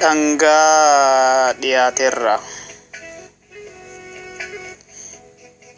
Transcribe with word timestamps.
dhangaa 0.00 1.52
dhiyaateerra. 1.62 2.34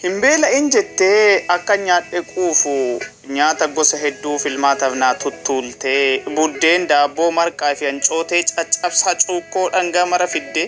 Hin 0.03 0.15
beela'in 0.23 0.69
jettee 0.75 1.45
akka 1.57 1.77
nyaadhe 1.87 2.23
quufu 2.31 2.75
nyaata 3.37 3.67
gosa 3.77 3.97
hedduu 4.05 4.39
filmaataaf 4.45 4.95
naa 5.03 5.15
tuttuultee 5.25 6.23
buddeen 6.39 6.89
daabboo 6.93 7.31
marqaa 7.39 7.75
fi 7.81 7.87
hancootee 7.91 8.43
caccabsaa 8.57 9.15
cuukkoo 9.27 9.67
dhangaa 9.77 10.07
mara 10.15 10.27
fidde. 10.35 10.65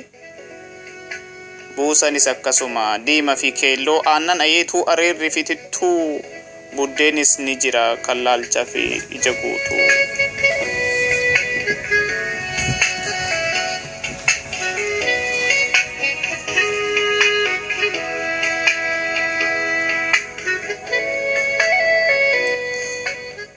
Buusanis 1.76 2.28
akkasuma 2.34 2.84
diimaa 3.06 3.36
fi 3.42 3.52
keelloo 3.62 3.98
aannan 4.14 4.40
ayeetuu 4.46 4.84
areerri 4.94 5.30
fi 5.36 5.44
tittuu 5.50 6.00
buddeenis 6.76 7.38
ni 7.38 7.56
jira 7.66 7.84
kan 8.06 8.24
laalchaa 8.24 8.64
fi 8.74 8.84
ija 9.18 9.32
guutuu. 9.42 9.84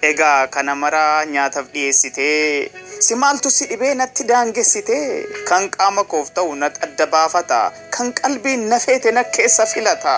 Egaa 0.02 0.48
kana 0.48 0.76
maraa 0.76 1.26
nyaataaf 1.26 1.68
dhiyeessitee 1.74 2.72
si 3.00 3.16
maaltu 3.16 3.50
si 3.52 3.66
dhibee 3.70 3.94
natti 3.96 4.24
daangessitee? 4.32 5.26
Kan 5.50 5.70
qaama 5.70 6.04
koof 6.04 6.30
ta'u 6.34 6.56
na 6.56 6.66
adda 6.88 7.06
baafata 7.14 7.60
kan 7.98 8.14
qalbiin 8.20 8.68
na 8.70 8.80
feete 8.80 9.12
na 9.12 9.24
keessa 9.24 9.66
filata. 9.66 10.16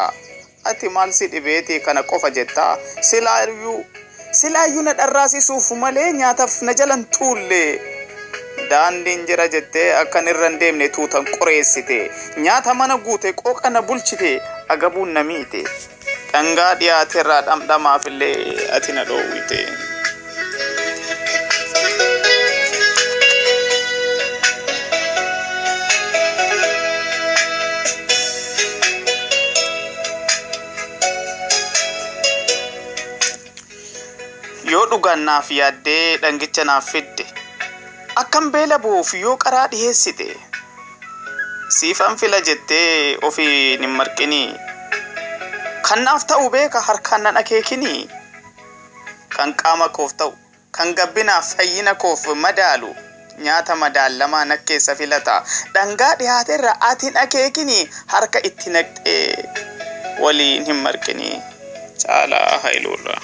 Ati 0.66 0.90
maal 0.90 1.12
si 1.14 1.28
dhibeeti 1.28 1.80
kana 1.80 2.04
qofa 2.04 2.30
jetta? 2.32 2.66
Silaayyuu 3.02 3.86
silaayyuu 4.32 4.82
na 4.84 4.94
dharraasisuuf 4.94 5.72
malee 5.72 6.12
nyaataaf 6.14 6.62
na 6.62 6.74
jalan 6.74 7.06
tuulle 7.06 7.64
daandiin 8.70 9.26
jira 9.28 9.48
jettee 9.48 9.88
akkan 10.02 10.28
irra 10.28 10.50
hin 10.50 10.60
deemne 10.60 10.90
tuutan 10.90 11.26
qoreessite 11.38 12.12
nyaata 12.38 12.74
mana 12.74 12.98
guute 12.98 13.32
qooqa 13.34 13.70
na 13.70 13.82
bulchite 13.82 14.42
agabuun 14.68 15.10
na 15.14 15.24
miite. 15.24 15.64
Dhangaa 16.34 16.72
dhiyaateerraa 16.82 17.42
dhamdhamaaf 17.50 18.08
illee 18.12 18.38
ati 18.80 18.98
na 18.98 19.04
dhoowwite. 19.12 19.60
Yoo 34.72 34.86
dhugaan 34.92 35.22
naaf 35.28 35.48
yaaddee 35.60 36.18
dhangicha 36.24 36.64
naaf 36.70 36.90
fidde 36.94 37.26
akkam 38.22 38.50
beela 38.56 38.78
bu'uuf 38.84 39.12
yoo 39.24 39.36
qaraa 39.44 39.68
dhiheessite 39.74 40.28
siifan 41.78 42.18
fila 42.22 42.42
jettee 42.50 43.18
ofiin 43.30 43.82
hin 43.88 43.96
marqinii. 44.02 44.50
Kan 45.90 46.04
naaf 46.06 46.24
ta'u 46.30 46.50
beeka 46.54 46.80
harkaan 46.88 47.24
nan 47.24 47.38
akeekinii? 47.42 48.02
Kan 49.36 49.54
qaama 49.62 49.90
koof 49.90 50.14
ta'u 50.20 50.34
kan 50.72 50.94
gabbinaaf 50.96 51.56
fayyina 51.58 51.96
koof 51.96 52.26
madaalu 52.46 52.92
nyaata 53.46 53.76
madaalamaa 53.76 54.46
na 54.46 54.58
keessa 54.58 54.96
filata. 54.96 55.36
Dhangaa 55.74 56.14
dhiyaateerra 56.20 56.76
atiin 56.90 57.18
akeekinii? 57.18 57.90
Harka 58.08 58.40
itti 58.44 58.70
naqxee 58.70 59.50
waliin 60.24 60.66
hin 60.66 60.76
marqinii. 60.86 61.36
Caalaa 62.06 62.60
haayiluurraa. 62.64 63.22